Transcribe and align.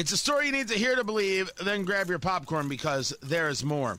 It's 0.00 0.12
a 0.12 0.16
story 0.16 0.46
you 0.46 0.52
need 0.52 0.68
to 0.68 0.78
hear 0.78 0.96
to 0.96 1.04
believe, 1.04 1.50
then 1.62 1.84
grab 1.84 2.08
your 2.08 2.18
popcorn 2.18 2.70
because 2.70 3.12
there 3.20 3.50
is 3.50 3.62
more. 3.62 3.98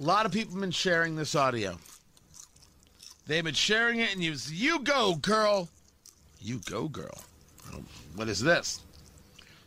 A 0.00 0.02
lot 0.02 0.26
of 0.26 0.32
people 0.32 0.54
have 0.54 0.60
been 0.60 0.72
sharing 0.72 1.14
this 1.14 1.36
audio. 1.36 1.78
They've 3.28 3.44
been 3.44 3.54
sharing 3.54 4.00
it, 4.00 4.12
and 4.12 4.20
you, 4.20 4.34
you 4.50 4.80
go, 4.80 5.14
girl. 5.14 5.68
You 6.40 6.60
go, 6.68 6.88
girl. 6.88 7.20
What 8.16 8.28
is 8.28 8.40
this? 8.40 8.80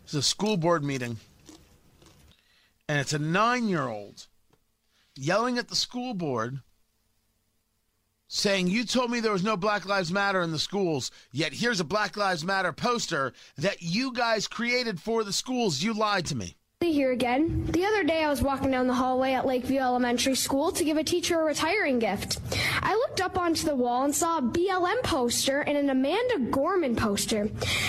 It's 0.03 0.13
a 0.13 0.21
school 0.21 0.57
board 0.57 0.83
meeting, 0.83 1.15
and 2.89 2.99
it's 2.99 3.13
a 3.13 3.19
nine 3.19 3.69
year 3.69 3.87
old 3.87 4.27
yelling 5.15 5.57
at 5.57 5.69
the 5.69 5.75
school 5.77 6.13
board 6.13 6.59
saying, 8.31 8.67
You 8.67 8.85
told 8.85 9.11
me 9.11 9.19
there 9.19 9.33
was 9.33 9.43
no 9.43 9.57
Black 9.57 9.85
Lives 9.85 10.11
Matter 10.11 10.41
in 10.41 10.51
the 10.51 10.59
schools, 10.59 11.11
yet 11.31 11.53
here's 11.53 11.81
a 11.81 11.85
Black 11.85 12.15
Lives 12.15 12.45
Matter 12.45 12.71
poster 12.71 13.33
that 13.57 13.81
you 13.81 14.13
guys 14.13 14.47
created 14.47 14.99
for 14.99 15.23
the 15.23 15.33
schools. 15.33 15.83
You 15.83 15.93
lied 15.93 16.25
to 16.27 16.35
me. 16.35 16.55
Here 16.79 17.11
again. 17.11 17.65
The 17.65 17.85
other 17.85 18.03
day 18.03 18.23
I 18.23 18.29
was 18.29 18.41
walking 18.41 18.71
down 18.71 18.87
the 18.87 18.95
hallway 18.95 19.33
at 19.33 19.45
Lakeview 19.45 19.79
Elementary 19.79 20.33
School 20.33 20.71
to 20.71 20.83
give 20.83 20.97
a 20.97 21.03
teacher 21.03 21.39
a 21.39 21.43
retiring 21.43 21.99
gift. 21.99 22.39
I 22.81 22.95
looked 22.95 23.21
up 23.21 23.37
onto 23.37 23.65
the 23.65 23.75
wall 23.75 24.03
and 24.03 24.15
saw 24.15 24.39
a 24.39 24.41
BLM 24.41 25.03
poster 25.03 25.59
and 25.61 25.77
an 25.77 25.91
Amanda 25.91 26.39
Gorman 26.49 26.95
poster. 26.95 27.43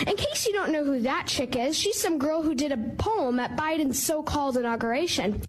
In 0.07 0.17
case 0.17 0.47
you 0.47 0.53
don't 0.53 0.73
know 0.73 0.85
who 0.85 1.01
that 1.01 1.27
chick 1.27 1.57
is, 1.57 1.79
she's 1.79 2.01
some 2.01 2.19
girl 2.19 2.43
who 2.43 2.55
did 2.55 2.71
a 2.71 2.77
poem 2.99 3.41
at 3.41 3.57
Biden's 3.57 4.03
so 4.03 4.23
called 4.23 4.59
inauguration. 4.59 5.43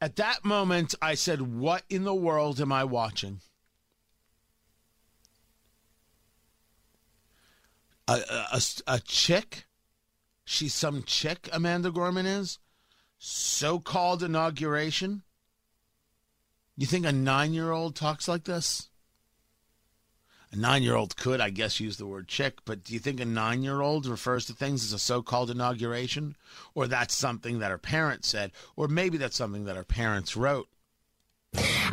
At 0.00 0.16
that 0.16 0.44
moment, 0.44 0.94
I 1.00 1.14
said, 1.14 1.40
What 1.40 1.84
in 1.88 2.04
the 2.04 2.14
world 2.14 2.60
am 2.60 2.72
I 2.72 2.84
watching? 2.84 3.40
A, 8.06 8.20
a, 8.52 8.60
a, 8.86 9.00
chick? 9.00 9.64
She's 10.44 10.74
some 10.74 11.02
chick, 11.04 11.48
Amanda 11.52 11.90
Gorman 11.90 12.26
is? 12.26 12.58
So 13.18 13.78
called 13.78 14.22
inauguration? 14.22 15.22
You 16.76 16.86
think 16.86 17.06
a 17.06 17.12
nine 17.12 17.54
year 17.54 17.70
old 17.70 17.96
talks 17.96 18.28
like 18.28 18.44
this? 18.44 18.90
A 20.52 20.56
nine 20.56 20.82
year 20.82 20.96
old 20.96 21.16
could, 21.16 21.40
I 21.40 21.50
guess, 21.50 21.80
use 21.80 21.96
the 21.96 22.06
word 22.06 22.28
chick, 22.28 22.58
but 22.64 22.84
do 22.84 22.92
you 22.92 22.98
think 22.98 23.20
a 23.20 23.24
nine 23.24 23.62
year 23.62 23.80
old 23.80 24.06
refers 24.06 24.44
to 24.46 24.52
things 24.52 24.84
as 24.84 24.92
a 24.92 24.98
so 24.98 25.22
called 25.22 25.50
inauguration? 25.50 26.36
Or 26.74 26.86
that's 26.86 27.16
something 27.16 27.58
that 27.60 27.70
her 27.70 27.78
parents 27.78 28.28
said? 28.28 28.52
Or 28.76 28.86
maybe 28.86 29.16
that's 29.16 29.36
something 29.36 29.64
that 29.64 29.76
her 29.76 29.84
parents 29.84 30.36
wrote? 30.36 30.68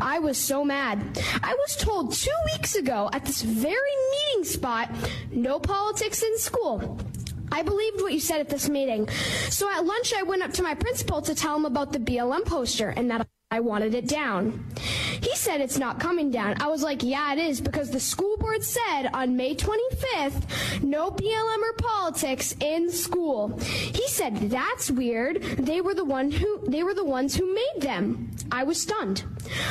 I 0.01 0.19
was 0.19 0.37
so 0.37 0.65
mad. 0.65 0.99
I 1.43 1.53
was 1.53 1.75
told 1.75 2.13
two 2.13 2.31
weeks 2.53 2.75
ago 2.75 3.09
at 3.13 3.23
this 3.25 3.41
very 3.41 3.75
meeting 4.11 4.43
spot 4.43 4.89
no 5.31 5.59
politics 5.59 6.23
in 6.23 6.37
school. 6.37 6.97
I 7.51 7.61
believed 7.61 8.01
what 8.01 8.13
you 8.13 8.19
said 8.19 8.39
at 8.39 8.49
this 8.49 8.69
meeting. 8.69 9.09
So 9.49 9.69
at 9.69 9.85
lunch, 9.85 10.13
I 10.13 10.23
went 10.23 10.41
up 10.41 10.53
to 10.53 10.63
my 10.63 10.73
principal 10.73 11.21
to 11.21 11.35
tell 11.35 11.55
him 11.55 11.65
about 11.65 11.91
the 11.91 11.99
BLM 11.99 12.45
poster 12.45 12.89
and 12.89 13.11
that 13.11 13.27
I 13.53 13.59
wanted 13.59 13.93
it 13.93 14.07
down. 14.07 14.65
He 15.21 15.35
said 15.35 15.59
it's 15.59 15.77
not 15.77 15.99
coming 15.99 16.31
down. 16.31 16.61
I 16.61 16.67
was 16.67 16.81
like, 16.81 17.03
yeah, 17.03 17.33
it 17.33 17.39
is 17.39 17.59
because 17.59 17.91
the 17.91 17.99
school 17.99 18.37
board 18.37 18.63
said 18.63 19.07
on 19.13 19.35
May 19.35 19.55
25th, 19.55 20.81
no 20.81 21.11
BLM 21.11 21.61
or 21.61 21.73
politics 21.73 22.55
in 22.61 22.89
school. 22.89 23.49
He 23.59 24.07
said 24.07 24.49
that's 24.49 24.89
weird. 24.89 25.43
They 25.43 25.81
were 25.81 25.93
the 25.93 26.05
one 26.05 26.31
who 26.31 26.65
they 26.65 26.81
were 26.83 26.93
the 26.93 27.03
ones 27.03 27.35
who 27.35 27.53
made 27.53 27.81
them. 27.81 28.31
I 28.53 28.63
was 28.63 28.81
stunned. 28.81 29.25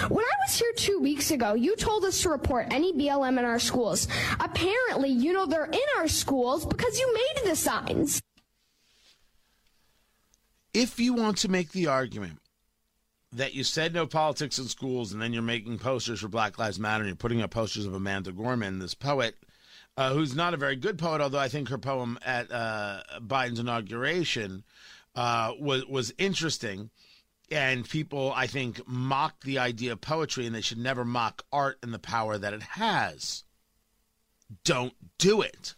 When 0.09 0.25
I 0.25 0.37
was 0.47 0.59
here 0.59 0.72
2 0.77 1.00
weeks 1.00 1.31
ago, 1.31 1.55
you 1.55 1.75
told 1.75 2.05
us 2.05 2.20
to 2.22 2.28
report 2.28 2.67
any 2.70 2.92
BLM 2.92 3.39
in 3.39 3.44
our 3.47 3.59
schools. 3.59 4.09
Apparently, 4.41 5.09
you 5.09 5.33
know 5.33 5.47
they're 5.47 5.65
in 5.65 5.81
our 5.97 6.06
schools 6.06 6.67
because 6.67 6.98
you 6.98 7.15
made 7.15 7.50
the 7.50 7.56
signs. 7.56 8.20
If 10.75 11.00
you 11.00 11.15
want 11.15 11.39
to 11.39 11.48
make 11.48 11.72
the 11.72 11.87
argument 11.87 12.40
that 13.33 13.55
you 13.55 13.62
said 13.62 13.95
no 13.95 14.06
politics 14.06 14.59
in 14.59 14.67
schools 14.67 15.12
and 15.12 15.23
then 15.23 15.33
you're 15.33 15.42
making 15.42 15.78
posters 15.78 16.21
for 16.21 16.28
Black 16.28 16.59
Lives 16.59 16.81
Matter 16.81 17.03
and 17.03 17.09
you're 17.09 17.16
putting 17.16 17.43
up 17.43 17.50
posters 17.50 17.87
of 17.87 17.94
Amanda 17.94 18.32
Gorman, 18.32 18.78
this 18.78 18.94
poet, 18.94 19.37
uh, 19.97 20.12
who's 20.12 20.34
not 20.34 20.55
a 20.55 20.56
very 20.56 20.77
good 20.77 20.99
poet, 20.99 21.21
although 21.21 21.38
I 21.38 21.49
think 21.49 21.69
her 21.69 21.78
poem 21.78 22.19
at 22.25 22.50
uh, 22.50 23.03
Biden's 23.21 23.59
inauguration 23.59 24.65
uh, 25.15 25.53
was 25.59 25.84
was 25.87 26.12
interesting. 26.19 26.91
And 27.53 27.88
people, 27.88 28.32
I 28.34 28.47
think, 28.47 28.81
mock 28.87 29.43
the 29.43 29.59
idea 29.59 29.91
of 29.91 30.00
poetry, 30.00 30.47
and 30.47 30.55
they 30.55 30.60
should 30.60 30.78
never 30.78 31.05
mock 31.05 31.43
art 31.53 31.78
and 31.82 31.93
the 31.93 31.99
power 31.99 32.38
that 32.38 32.55
it 32.55 32.62
has. 32.62 33.43
Don't 34.62 34.94
do 35.19 35.41
it. 35.43 35.75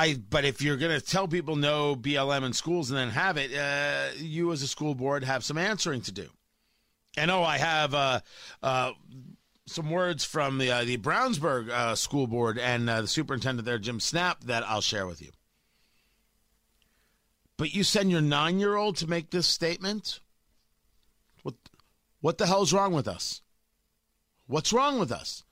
I 0.00 0.14
but 0.14 0.46
if 0.46 0.62
you're 0.62 0.78
going 0.78 0.98
to 0.98 1.04
tell 1.04 1.28
people 1.28 1.56
no 1.56 1.94
BLM 1.94 2.42
in 2.44 2.54
schools 2.54 2.90
and 2.90 2.98
then 2.98 3.10
have 3.10 3.36
it, 3.36 3.54
uh, 3.54 4.14
you 4.16 4.50
as 4.50 4.62
a 4.62 4.66
school 4.66 4.94
board 4.94 5.24
have 5.24 5.44
some 5.44 5.58
answering 5.58 6.00
to 6.02 6.12
do. 6.12 6.30
And 7.18 7.30
oh, 7.30 7.42
I 7.42 7.58
have 7.58 7.92
uh, 7.92 8.20
uh, 8.62 8.92
some 9.66 9.90
words 9.90 10.24
from 10.24 10.56
the 10.56 10.70
uh, 10.70 10.84
the 10.84 10.96
Brownsburg 10.96 11.68
uh, 11.68 11.94
school 11.96 12.26
board 12.26 12.58
and 12.58 12.88
uh, 12.88 13.02
the 13.02 13.08
superintendent 13.08 13.66
there, 13.66 13.78
Jim 13.78 13.98
Snapp, 13.98 14.40
that 14.44 14.66
I'll 14.66 14.80
share 14.80 15.06
with 15.06 15.20
you. 15.20 15.32
But 17.58 17.74
you 17.74 17.84
send 17.84 18.10
your 18.10 18.22
nine 18.22 18.58
year 18.58 18.76
old 18.76 18.96
to 18.98 19.06
make 19.06 19.30
this 19.30 19.46
statement. 19.46 20.20
What 21.42 21.56
what 22.22 22.38
the 22.38 22.46
hell's 22.46 22.72
wrong 22.72 22.94
with 22.94 23.06
us? 23.06 23.42
What's 24.46 24.72
wrong 24.72 24.98
with 24.98 25.12
us? 25.12 25.44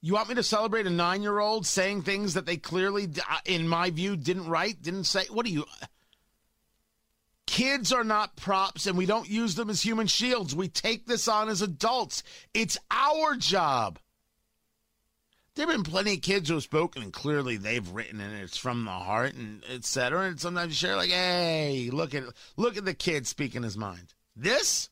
You 0.00 0.14
want 0.14 0.28
me 0.28 0.34
to 0.36 0.42
celebrate 0.42 0.86
a 0.86 0.90
nine 0.90 1.22
year 1.22 1.38
old 1.38 1.66
saying 1.66 2.02
things 2.02 2.34
that 2.34 2.46
they 2.46 2.56
clearly, 2.56 3.08
uh, 3.28 3.38
in 3.44 3.66
my 3.66 3.90
view, 3.90 4.16
didn't 4.16 4.48
write, 4.48 4.82
didn't 4.82 5.04
say? 5.04 5.24
What 5.30 5.46
are 5.46 5.50
you? 5.50 5.64
Kids 7.46 7.92
are 7.92 8.04
not 8.04 8.36
props 8.36 8.86
and 8.86 8.98
we 8.98 9.06
don't 9.06 9.28
use 9.28 9.54
them 9.54 9.70
as 9.70 9.82
human 9.82 10.06
shields. 10.06 10.54
We 10.54 10.68
take 10.68 11.06
this 11.06 11.28
on 11.28 11.48
as 11.48 11.62
adults. 11.62 12.22
It's 12.52 12.76
our 12.90 13.36
job. 13.36 13.98
There 15.54 15.66
have 15.66 15.74
been 15.74 15.90
plenty 15.90 16.14
of 16.14 16.20
kids 16.20 16.48
who 16.48 16.56
have 16.56 16.64
spoken 16.64 17.02
and 17.02 17.12
clearly 17.12 17.56
they've 17.56 17.88
written 17.88 18.20
and 18.20 18.36
it's 18.36 18.58
from 18.58 18.84
the 18.84 18.90
heart 18.90 19.34
and 19.34 19.62
etc. 19.72 20.26
And 20.26 20.38
sometimes 20.38 20.70
you 20.70 20.74
share 20.74 20.96
like, 20.96 21.08
hey, 21.08 21.88
look 21.90 22.14
at 22.14 22.24
look 22.56 22.76
at 22.76 22.84
the 22.84 22.92
kid 22.92 23.26
speaking 23.26 23.62
his 23.62 23.76
mind. 23.76 24.12
This? 24.34 24.90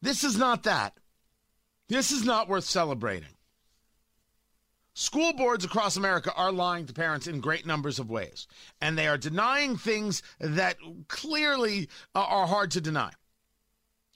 This 0.00 0.22
is 0.22 0.38
not 0.38 0.62
that. 0.64 0.96
This 1.92 2.10
is 2.10 2.24
not 2.24 2.48
worth 2.48 2.64
celebrating. 2.64 3.28
School 4.94 5.34
boards 5.34 5.66
across 5.66 5.98
America 5.98 6.32
are 6.34 6.50
lying 6.50 6.86
to 6.86 6.94
parents 6.94 7.26
in 7.26 7.40
great 7.40 7.66
numbers 7.66 7.98
of 7.98 8.08
ways, 8.08 8.46
and 8.80 8.96
they 8.96 9.06
are 9.06 9.18
denying 9.18 9.76
things 9.76 10.22
that 10.40 10.78
clearly 11.08 11.90
uh, 12.14 12.20
are 12.20 12.46
hard 12.46 12.70
to 12.70 12.80
deny. 12.80 13.10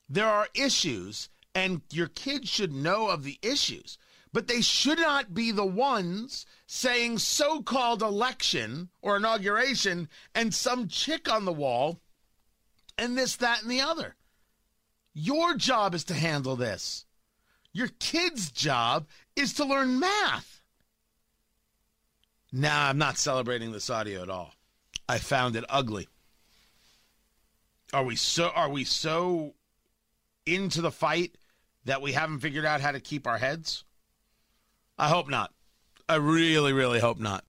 There 0.08 0.26
are 0.26 0.48
issues, 0.54 1.28
and 1.54 1.82
your 1.92 2.06
kids 2.06 2.48
should 2.48 2.72
know 2.72 3.08
of 3.10 3.24
the 3.24 3.38
issues, 3.42 3.98
but 4.32 4.48
they 4.48 4.62
should 4.62 4.98
not 4.98 5.34
be 5.34 5.50
the 5.50 5.66
ones 5.66 6.46
saying 6.66 7.18
so 7.18 7.60
called 7.60 8.00
election 8.00 8.88
or 9.02 9.18
inauguration 9.18 10.08
and 10.34 10.54
some 10.54 10.88
chick 10.88 11.30
on 11.30 11.44
the 11.44 11.52
wall 11.52 12.00
and 12.96 13.18
this, 13.18 13.36
that, 13.36 13.60
and 13.60 13.70
the 13.70 13.82
other. 13.82 14.16
Your 15.12 15.56
job 15.56 15.94
is 15.94 16.04
to 16.04 16.14
handle 16.14 16.56
this. 16.56 17.04
Your 17.76 17.88
kid's 17.98 18.50
job 18.50 19.06
is 19.36 19.52
to 19.54 19.66
learn 19.66 20.00
math. 20.00 20.62
Nah, 22.50 22.88
I'm 22.88 22.96
not 22.96 23.18
celebrating 23.18 23.70
this 23.70 23.90
audio 23.90 24.22
at 24.22 24.30
all. 24.30 24.54
I 25.06 25.18
found 25.18 25.56
it 25.56 25.64
ugly. 25.68 26.08
Are 27.92 28.02
we 28.02 28.16
so 28.16 28.48
are 28.48 28.70
we 28.70 28.84
so 28.84 29.52
into 30.46 30.80
the 30.80 30.90
fight 30.90 31.36
that 31.84 32.00
we 32.00 32.12
haven't 32.12 32.38
figured 32.38 32.64
out 32.64 32.80
how 32.80 32.92
to 32.92 32.98
keep 32.98 33.26
our 33.26 33.36
heads? 33.36 33.84
I 34.96 35.10
hope 35.10 35.28
not. 35.28 35.52
I 36.08 36.14
really, 36.14 36.72
really 36.72 36.98
hope 36.98 37.18
not. 37.18 37.44